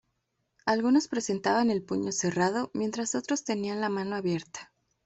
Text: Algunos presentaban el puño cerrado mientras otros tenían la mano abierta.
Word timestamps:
Algunos 0.65 1.07
presentaban 1.07 1.69
el 1.69 1.83
puño 1.83 2.11
cerrado 2.11 2.71
mientras 2.73 3.13
otros 3.13 3.43
tenían 3.43 3.81
la 3.81 3.89
mano 3.89 4.15
abierta. 4.15 4.71